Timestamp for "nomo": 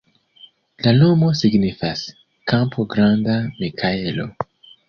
0.99-1.29